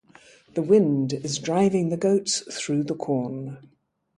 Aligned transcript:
The 0.55 0.63
wind 0.63 1.13
is 1.13 1.37
driving 1.37 1.89
the 1.89 1.95
goats 1.95 2.39
through 2.51 2.85
the 2.85 2.95
corn. 2.95 3.69